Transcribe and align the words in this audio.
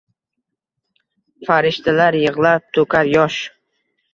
Farishtalar 1.49 2.17
yig’lab 2.23 2.67
to’kar 2.79 3.11
yosh. 3.15 3.39